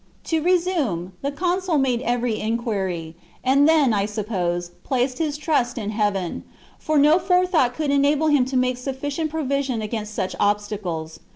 [0.23, 3.13] To resume, the consul made every enquiry,
[3.43, 6.41] and then, I suppose, placed his trust in heaven,
[6.79, 11.19] for no forethought could enable him to make sufficient provision against such obstacles.